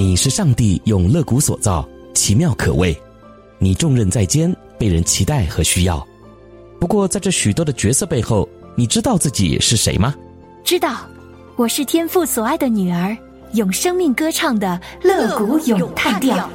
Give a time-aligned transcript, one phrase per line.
[0.00, 2.98] 你是上帝用乐谷所造，奇妙可畏。
[3.58, 6.02] 你重任在肩，被人期待和需要。
[6.80, 10.14] 不过，在这许多的角色背后，你知道自己是谁吗？
[10.64, 11.06] 知道，
[11.54, 13.14] 我是天父所爱的女儿，
[13.52, 16.48] 用生命歌唱的乐谷咏叹调。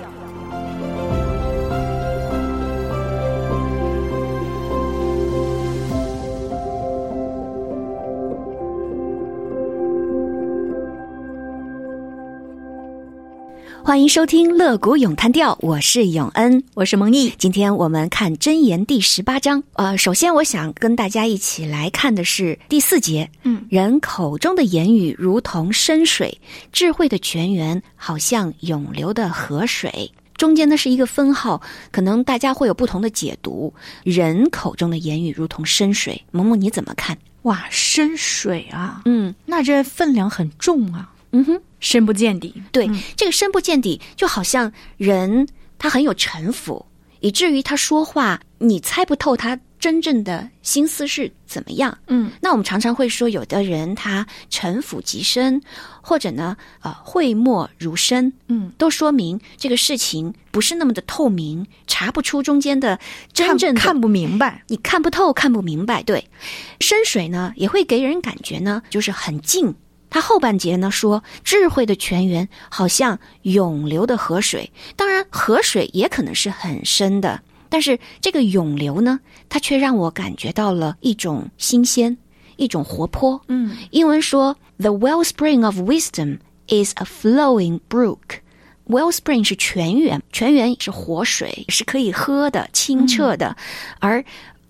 [13.85, 17.31] 欢迎收听《乐谷咏叹调》，我是永恩，我是蒙毅。
[17.37, 19.61] 今天我们看真言第十八章。
[19.73, 23.29] 呃，首先我想跟大家一起来看的是第四节。
[23.43, 26.35] 嗯，人口中的言语如同深水，
[26.71, 30.11] 智慧的泉源好像涌流的河水。
[30.35, 33.71] 中间呢是一个分号，可能大家会有不同的解读。
[34.03, 37.15] 人口中的言语如同深水，萌萌你怎么看？
[37.43, 39.03] 哇，深水啊！
[39.05, 41.61] 嗯那这分量很重啊，嗯哼。
[41.85, 42.51] 深不见底。
[42.71, 46.83] 对，嗯这个深不见底，就好像人他很有城府，
[47.19, 51.95] 以至于他说话你猜不透他真正的心思是怎么样。
[52.07, 55.61] 嗯，那我们常常会说，有的人他城府极深，
[56.01, 62.99] 或者呢，呃，讳莫如深，嗯，都说明这个事情不是那么的透明，查不出中间的
[63.31, 64.63] 真正的看不明白。
[64.69, 66.01] 你看不透、看不明白。
[66.01, 66.27] 对，
[66.79, 69.75] 深水呢也会给人感觉呢，就是很近。
[70.15, 82.17] 它后半节呢说，智慧的泉源好像涌流的河水，当然河水也可能是很深的，但是这个涌流呢，它却让我感觉到了一种新鲜，
[82.55, 83.41] 一种活泼。
[83.49, 86.39] 嗯，英文说，The wellspring of wisdom
[86.69, 88.39] is a flowing brook。
[88.87, 93.57] Wellspring 是泉源，泉源是活水，是可以喝的、清澈的，
[93.99, 94.23] 而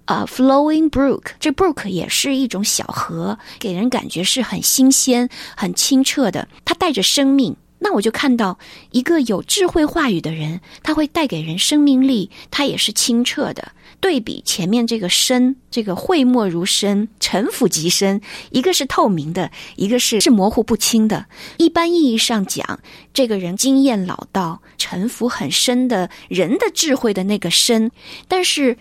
[0.05, 7.55] 呃，flowing brook，这 brook 也是一种小河，给人感觉是很新鲜、很清澈的，它带着生命。
[7.79, 8.57] 那我就看到
[8.91, 13.73] 一个有智慧话语的人，他会带给人生命力，他也是清澈的。
[13.99, 21.25] 对比前面这个深，这个讳莫如深，沉浮极深，一个是透明的，一个是是模糊不清的。
[21.57, 22.79] 一般意义上讲，
[23.13, 27.91] 这个人经验老道，沉浮很深的人的智慧的那个深，
[28.27, 28.77] 但是。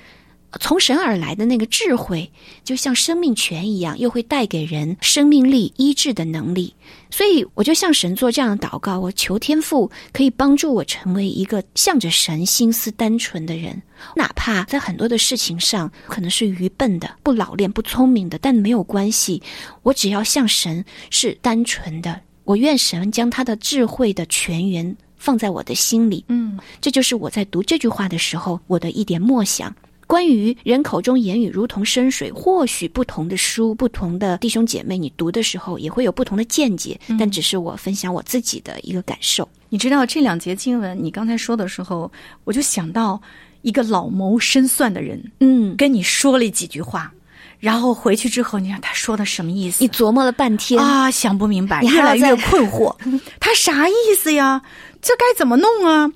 [0.60, 2.31] 从神而来的那个智慧，
[2.62, 6.75] 就像生命泉一样，又会带给人生命力、医治的能力。
[7.10, 13.81] 所以，我就向神做这样的祷告：我求天父可以帮助我成为一个向着神心思单纯的人，
[14.16, 19.41] 哪怕在很多的事情上可能是愚笨的、不老练、不聪明的，但没有关系。
[19.82, 26.25] 我只要向神是单纯的，我愿神将他的智慧的泉源放在我的心里。
[26.28, 29.75] 嗯，这就是我在读这句话的时候，我的一点默想。
[30.06, 39.48] 关于人口中言语如同深水，或许不同的书、不同的弟兄姐妹，你读的时候也会有不同的见解，但只是我分享我自己的一个感受。
[39.69, 42.10] 你知道这两节经文，你刚才说的时候，
[42.44, 43.20] 我就想到
[43.62, 47.12] 一个老谋深算的人，嗯，跟你说了几句话，
[47.59, 49.82] 然后回去之后，你看他说的什么意思？
[49.82, 52.94] 你琢磨了半天，啊，想不明白，你越来越困惑，
[53.41, 54.62] 他啥意思呀？
[55.00, 56.10] 这该怎么弄啊？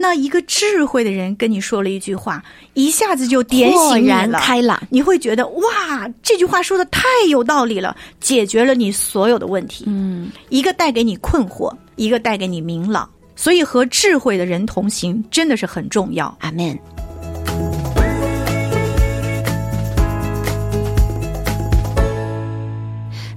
[0.00, 2.40] 那一个智慧的人跟你说了一句话，
[2.74, 4.80] 一下子就点豁醒你了，然开朗。
[4.90, 9.84] 你会觉得哇，这句话说的太有道理了，解决了你所有的问题。
[9.88, 13.10] 嗯，一个带给你困惑，一个带给你明朗。
[13.34, 16.32] 所以和智慧的人同行真的是很重要。
[16.40, 16.78] 阿门。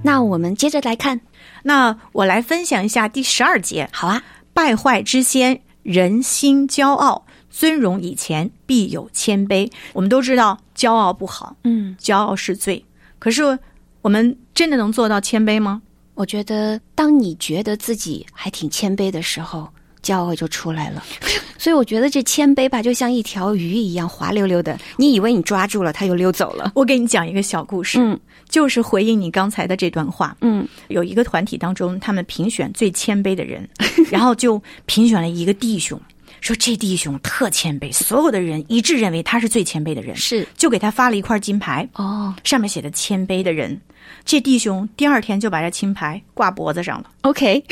[0.00, 1.20] 那我们接着来看，
[1.62, 9.70] 那我来分享一下第十二节：好啊，败坏之先，人心骄傲；尊荣以前，必有谦卑。
[9.92, 12.84] 我们都知道，骄傲不好，嗯，骄傲是罪。
[13.18, 13.58] 可是，
[14.00, 15.82] 我们真的能做到谦卑吗？
[16.14, 19.68] 我觉得当你觉得自己还挺谦卑的时候，
[20.02, 21.02] 骄傲就出来了。
[21.58, 26.72] 所以我觉得这谦卑吧，就像一条鱼一样滑溜溜的，你以为你抓住了，它又溜走了。
[26.74, 28.18] 我给你讲一个小故事，嗯
[28.48, 30.36] 就是回应你刚才的这段话。
[30.40, 33.68] 嗯有一个团体当中，他们评选最谦卑的人，
[34.10, 36.00] 然后就评选了一个弟兄，
[36.40, 43.80] 说这弟兄特谦卑，所有的人一致认为他是最谦卑的人，是就给他发了一块金牌，哦上面写的“谦卑的人”。
[44.24, 47.08] 这弟兄第二天就把这金牌挂脖子上了。
[47.22, 47.64] ，OK，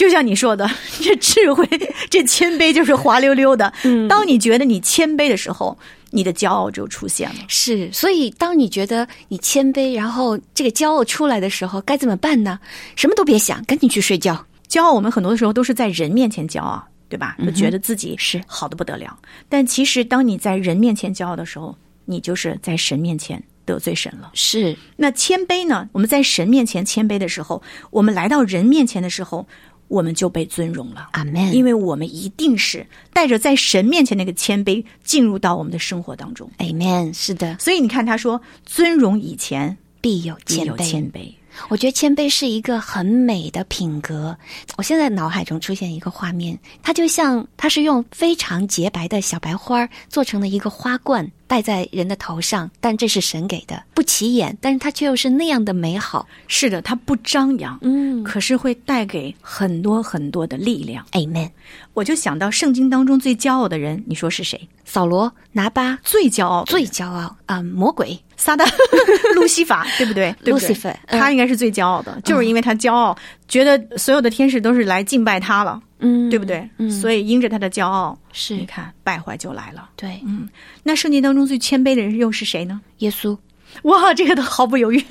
[0.00, 0.66] 就像你说的，
[1.02, 1.68] 这智慧，
[2.08, 3.70] 这谦卑就是滑溜溜的。
[3.84, 5.76] 嗯当你觉得你谦卑的时候，
[6.10, 7.36] 你的骄傲就出现了。
[7.48, 7.92] 是。
[7.92, 12.58] 所以当你觉得你谦卑，然后这个骄傲出来的时候，该怎么办呢？
[12.96, 14.42] 什么都别想，赶紧去睡觉。
[14.70, 17.36] 骄傲，我们很多的时候都是在人面前骄傲，对吧？
[17.44, 19.14] 就觉得自己是好的不得了。
[19.50, 21.76] 但其实，当你在人面前骄傲的时候，
[22.06, 24.30] 你就是在神面前得罪神了。
[24.32, 25.88] 是，那谦卑呢？
[25.92, 29.46] 我们在神面前谦卑的时候，我们来到人面前的时候，
[29.90, 31.08] 我们就被尊荣了。
[31.12, 31.52] 阿门。
[31.52, 36.50] 因为我们一定是带着在神面前那个谦卑进入到我们的生活当中。
[36.58, 41.34] Amen，是的，所以你看，他说尊荣以前必有必有谦卑。
[41.68, 44.36] 我觉得谦卑是一个很美的品格。
[44.76, 56.26] 我现在脑海中出现一个画面，它就像它是用非常洁白的小白花做成了一个花冠，戴在人的头上，但这是神给的，不起眼，但是它却又是那样的美好。
[56.48, 61.04] 是的，它不张扬，嗯可是会带给很多很多的力量。
[61.12, 61.50] ，Amen。
[61.94, 64.68] 我就想到圣经当中最骄傲的人，你说是谁？
[64.84, 68.66] 扫罗、拿巴最骄傲最，骄傲啊、魔鬼撒旦、
[69.36, 70.34] 路西法，对不对？
[70.42, 73.16] 对不对 Lucifer，嗯他应该是最骄傲的，就是因为他骄傲，
[73.48, 76.66] 觉得所有的天使都是来敬拜他了，嗯对不对？
[76.78, 79.90] 嗯，所以因着他的骄傲，是你看败坏就来了。
[79.94, 80.48] 对，嗯
[80.82, 82.80] 那圣经当中最谦卑的人又是谁呢？
[82.98, 83.36] 耶稣，
[83.82, 85.04] 哇，这个都毫不犹豫。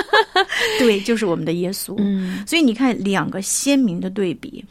[0.78, 1.94] 对，就是我们的耶稣。
[1.96, 4.62] 嗯所以你看两个鲜明的对比，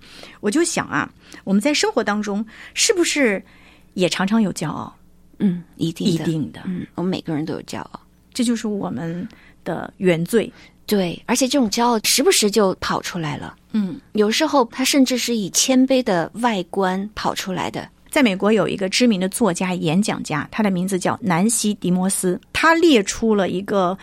[0.41, 1.09] 我就想啊，
[1.43, 2.45] 我们在生活当中
[2.75, 3.43] 是不是
[3.95, 4.95] 也常常有骄傲？
[5.39, 7.99] 嗯，一定的，一定的，嗯，我们每个人都有骄傲。
[8.33, 9.27] 这就是我们
[9.63, 10.51] 的原罪。
[10.85, 13.55] 对，而且这种骄傲时不时就跑出来了。
[13.73, 17.87] 嗯，有时候他甚至是以谦卑的外观跑出来的。
[18.09, 23.95] 在美国有一个知名的作家、演讲家，他的名字叫南希·迪摩斯，他列出了一个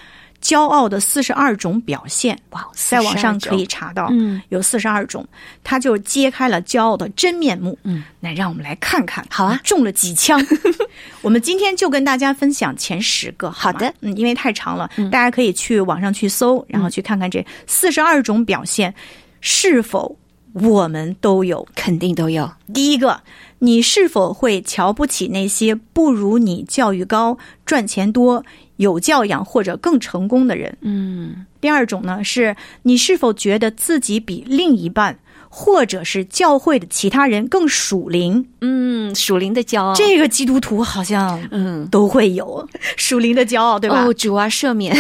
[0.42, 2.38] 骄傲的四十二种表现。
[2.50, 5.26] 哇，在网上可以查到，嗯，有四十二种，
[5.64, 7.78] 他就揭开了骄傲的真面目。
[7.82, 10.40] 嗯，那让我们来看看，好啊中了几枪。
[11.22, 18.94] 我们今天就跟大家分享前十个，好的，嗯，因为太长了，大家可以去网上去搜，然后去看看这四十二种表现
[19.40, 20.16] 是否
[20.52, 21.66] 我们都有。
[21.74, 22.50] 肯定都有。
[22.72, 23.20] 第一个，
[23.58, 28.44] 你是否会瞧不起那些不如你教育高、赚钱多、
[28.76, 30.76] 有教养或者更成功的人？
[30.81, 35.19] 嗯，第二种呢，是你是否觉得自己比另一半
[35.49, 38.46] 或者是教会的其他人更属灵？
[38.61, 44.05] 嗯，属灵的骄傲，这个基督徒好像嗯，都会有属灵的骄傲，对吧？
[44.05, 44.94] 哦，主啊，赦免。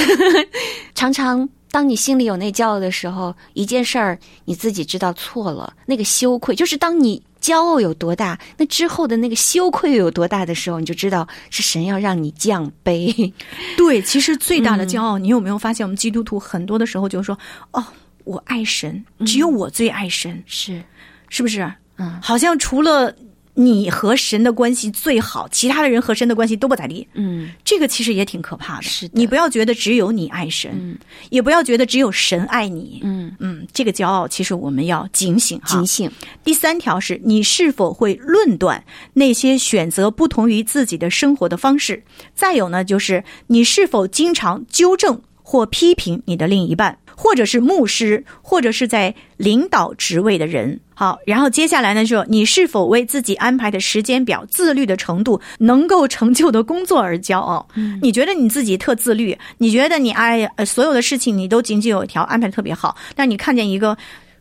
[0.94, 13.32] 常常当你心里有那骄傲的时候，一件事儿你自己知道错了，那个羞愧，就是当你骄傲有多大，那之后的那个羞愧有多大的时候，你就知道是神要让你降卑。
[13.76, 17.38] 对，其实最大的骄傲，你有没有发现，我们基督徒很多的时候就说
[17.72, 17.84] ：“哦，
[18.24, 20.82] 我爱神，只有我最爱神，是，
[21.28, 23.14] 是不是？”嗯，好像除了
[23.58, 27.08] 你和神的关系最好，其他的人和神的关系都不咋地。
[27.14, 28.82] 嗯，这个其实也挺可怕的。
[28.82, 30.98] 是的你不要觉得只有你爱神，嗯
[31.30, 33.00] 也不要觉得只有神爱你。
[33.02, 35.68] 嗯，嗯，这个骄傲其实我们要警醒哈。
[35.68, 36.10] 警醒。
[36.44, 42.02] 第三条是你是否会论断那些选择不同于自己的生活的方式？
[42.34, 50.78] 再有呢，就是你是否经常纠正或批评你的另一半，或者是牧师，或者是在领导职位的人。
[50.94, 57.66] 好，然后接下来呢，就你是否为自己安排的时间表、自律的程度、能够成就的工作而骄傲？
[57.74, 63.96] 嗯你觉得你自己特自律，你觉得你哎所有的事情你都井井有条，安排的特别好，但你看见一个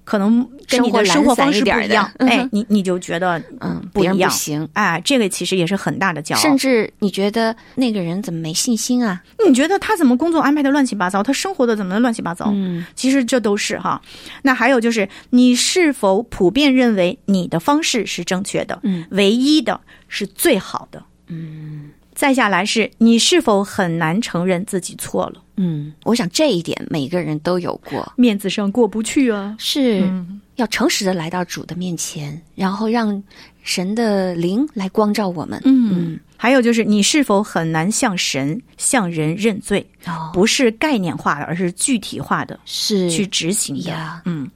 [0.05, 6.41] 可能跟你的生活方式不一样，嗯哎，你你就觉得嗯，不一样不行，哎，这个其实也是很大的骄傲。
[6.41, 9.21] 甚至你觉得那个人怎么没信心啊？
[9.45, 12.51] 你觉得他怎么工作安排的乱七八糟，他生活的怎么乱七八糟？
[12.53, 13.99] 嗯，其实这都是哈。
[14.43, 18.79] 那还有就是，你是否普遍认为你的方式是正确的？
[18.83, 21.03] 嗯，唯一的是最好的。
[21.27, 29.55] 嗯，再下来是你是否很难承认自己错了，嗯，我想这一点每个人都有过，面子上过不去啊。
[29.59, 30.41] 是、嗯。
[30.55, 33.21] 要诚实的来到主的面前，然后让
[33.61, 35.61] 神的灵来光照我们。
[35.65, 39.85] 嗯，还有就是你是否很难向神、向人认罪？
[40.05, 43.11] 哦，不是概念化的，而是具体化的是。
[43.11, 43.89] 去执行的。
[43.89, 44.49] 呀，嗯，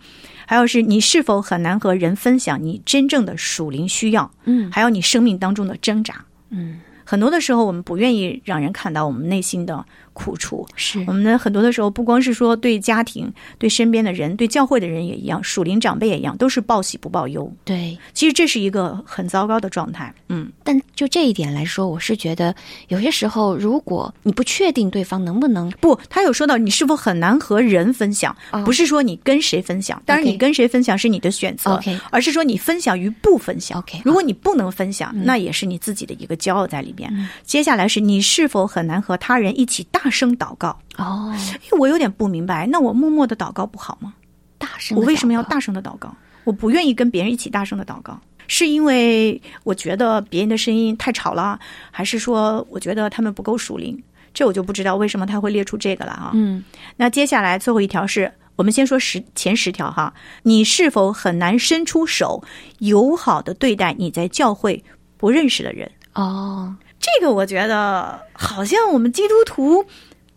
[0.45, 4.71] 还有是你是否很难和人分享你真正的属灵需要，嗯。
[4.71, 6.23] 还有你生命当中的挣扎。
[6.49, 9.83] 嗯，很多的时候，我们不愿意让人看到我们内心的
[10.19, 10.67] 苦处。
[10.75, 17.49] 是我们呢，很多的时候，不光是说对家庭、对身边的人、对教会的人也一样，属灵长辈也一样，都是报喜不报忧。
[17.63, 17.97] 对。
[18.13, 20.13] 其实这是一个很糟糕的状态。
[20.27, 22.53] 嗯，但就这一点来说，我是觉得
[22.89, 31.79] 有些时候，如果你不确定对方能不能，不，他有说到你是否很难和人分享，哦不是说你跟谁分享，当然你跟谁分享是你的选择
[32.11, 33.79] 而是说你分享与不分享。
[33.79, 37.11] OK，如果你不能分享，那也是你自己的一个骄傲在里面。
[37.43, 40.69] 接下来是你是否很难和他人一起大声祷告？
[40.97, 44.13] 哦，哎，我有点不明白，那我默默的祷告不好吗？
[44.57, 45.41] 大声地我为什么要？
[45.43, 46.13] 大声的祷告？
[46.43, 51.59] 我不愿意跟别人一起大声的祷告，是因为我觉得别人的声音太吵了，
[51.91, 54.01] 还是说我觉得他们不够属灵？
[54.33, 56.31] 这我就不知道为什么他会列出这个了啊。
[56.33, 56.63] 嗯
[56.95, 60.13] 那接下来最后一条是我们先说十前十条哈，
[60.43, 62.43] 你是否很难伸出手，
[62.79, 64.83] 友好的对待你在教会
[65.17, 65.89] 不认识的人？
[66.13, 69.85] 哦，这个我觉得好像我们基督徒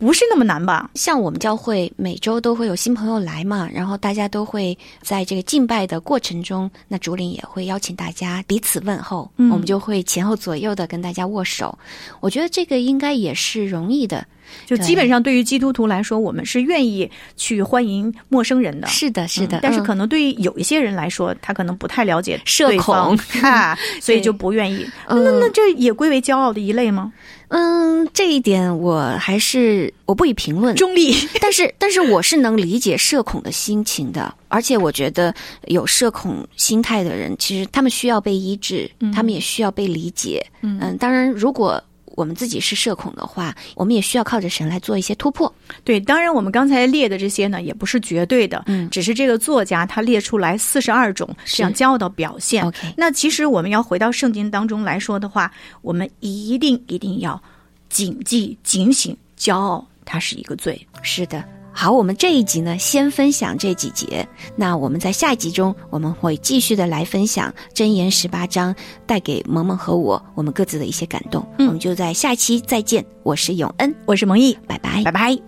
[0.06, 0.90] 不是那么难吧？
[0.94, 11.78] 像我们教会每周都会有新朋友来嘛，然后大家都会在这个敬拜的过程中，那竹林也会邀请大家彼此问候，嗯我们就会前后左右的跟大家握手。
[12.20, 14.26] 我觉得这个应该也是容易的。
[14.66, 18.88] 就基本上对于基督徒来说，我们是愿意去欢迎陌生人的。
[18.88, 24.84] 是的，是的，嗯但是嗯可能对于有一些人来说，他可能不太了解社恐啊，所以就不愿意。
[25.06, 27.12] 嗯那那这也归为骄傲的一类吗？
[27.54, 30.74] 嗯，这一点我还是我不予评论。
[30.74, 35.34] 中立， 但是，但是我是能理解社恐的心情的，而且我觉得
[35.66, 40.44] 有社恐心态的人，其实他们需要被医治，他们也需要被理解。
[40.62, 41.82] 嗯当然，如果
[42.16, 45.52] 我们自己是社恐的话，我们也需要靠着神来做一些突破。
[45.84, 52.64] 对，当然我们刚才列的这些呢，也不是绝对的，嗯只是这个作家他列出来四十二种这样骄傲的表现。
[52.64, 55.50] OK 那其实我们要回到圣经当中来说的话，
[55.80, 57.40] 我们一定一定要
[57.88, 60.86] 谨记、警醒，骄傲它是一个罪。
[61.02, 61.61] 是的。
[61.74, 64.28] 好，我们这一集呢，先分享这几节。
[64.54, 68.74] 那我们在下一集中，我们会继续的来分享《真言》十八章
[69.06, 71.44] 带给萌萌和我我们各自的一些感动。
[71.58, 73.04] 我们就在下期再见。
[73.22, 75.12] 我是永恩，我是蒙毅，拜拜拜。
[75.12, 75.38] 拜。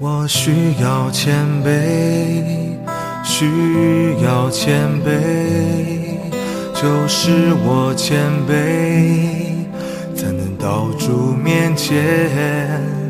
[0.00, 0.50] 我需
[0.80, 2.42] 要谦卑，
[3.22, 3.46] 需
[4.24, 6.16] 要谦卑，
[6.74, 9.64] 就是我谦卑，
[10.16, 13.01] 才能到主面前。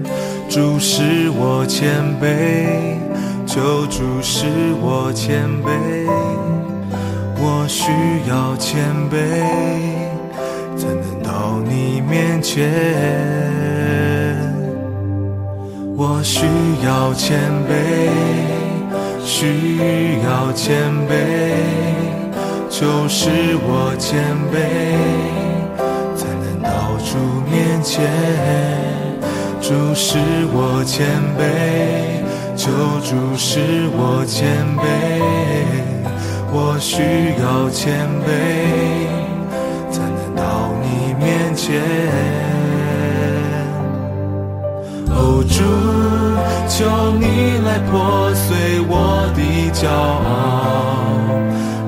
[0.53, 1.89] 主使我谦
[2.21, 2.99] 卑，
[3.47, 4.45] 救主使
[4.83, 5.71] 我谦卑，
[7.39, 7.91] 我需
[8.29, 9.17] 要谦卑，
[10.77, 12.71] 才能到你面前。
[15.97, 16.45] 我需
[16.85, 18.11] 要谦卑，
[19.25, 21.55] 需要谦卑，
[22.69, 24.61] 就是我谦卑，
[26.15, 27.17] 才能到主
[27.51, 28.72] 面前。
[29.63, 30.19] 主使
[30.53, 31.07] 我谦
[31.39, 31.41] 卑，
[32.57, 32.69] 求
[33.01, 33.61] 主使
[33.95, 34.83] 我谦卑，
[36.51, 37.01] 我需
[37.41, 38.29] 要谦卑，
[39.89, 40.43] 才能到
[40.83, 41.81] 你面前。
[45.11, 45.63] 哦，主，
[46.69, 46.75] 求
[47.21, 47.25] 你
[47.65, 48.93] 来破碎我
[49.37, 49.41] 的
[49.73, 50.27] 骄傲，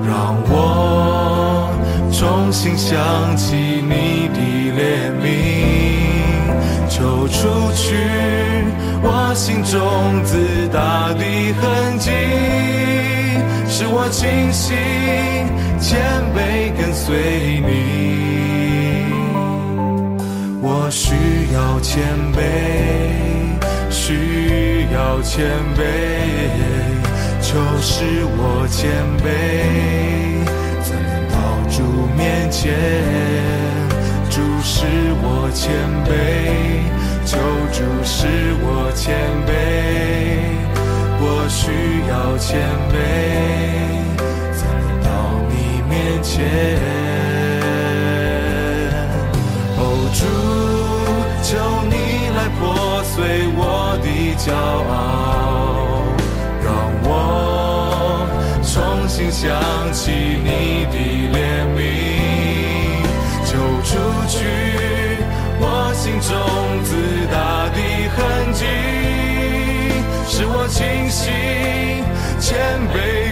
[0.06, 0.12] 让
[0.48, 0.52] 我
[2.12, 4.13] 重新想起你
[7.44, 7.94] 除去
[9.02, 11.20] 我心中自大的
[11.60, 12.08] 痕迹，
[13.68, 14.74] 使我清醒
[15.78, 16.00] 谦
[16.34, 17.68] 卑跟随你。
[20.62, 21.12] 我需
[21.52, 22.00] 要谦
[22.32, 22.40] 卑，
[23.90, 25.44] 需要谦
[25.76, 25.84] 卑，
[27.42, 28.88] 求使我谦
[29.20, 29.28] 卑，
[30.82, 31.36] 才能到
[31.68, 31.76] 主
[32.16, 32.72] 面前。
[34.30, 34.86] 主使
[35.20, 35.70] 我谦
[36.08, 36.08] 卑，
[37.34, 37.40] 求
[37.72, 38.16] 主使
[38.62, 39.02] 我谦
[39.44, 39.50] 卑，
[41.20, 41.62] 我需
[42.08, 42.62] 要谦
[42.92, 42.94] 卑，
[44.54, 45.06] 才能到
[45.50, 45.52] 你
[45.90, 46.32] 面前。
[49.76, 49.82] 哦，
[50.14, 50.22] 主，
[51.42, 51.50] 求
[51.90, 51.92] 你
[52.36, 52.62] 来破
[53.02, 53.12] 碎
[53.56, 53.58] 我
[54.00, 54.06] 的
[54.38, 54.94] 骄傲，
[56.62, 56.66] 让
[57.02, 57.08] 我
[58.62, 58.72] 重
[59.08, 59.42] 新想
[59.92, 60.96] 起你的
[61.32, 61.36] 脸
[72.94, 73.23] baby.